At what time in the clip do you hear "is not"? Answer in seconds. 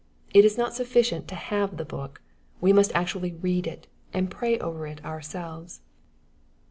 0.45-0.71